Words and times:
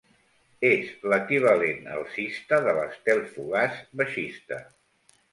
És 0.67 0.87
l'equivalent 1.11 1.91
alcista 1.97 2.59
de 2.67 2.73
l'estel 2.77 3.21
fugaç 3.35 3.77
baixista. 4.01 4.59